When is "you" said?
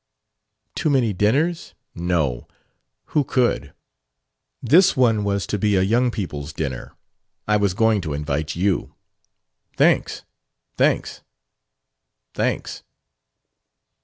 8.55-8.95